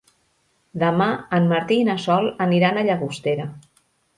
Demà 0.83 1.07
en 1.39 1.45
Martí 1.53 1.79
i 1.81 1.85
na 1.91 1.99
Sol 2.07 2.33
aniran 2.49 2.81
a 2.83 2.89
Llagostera. 2.89 3.47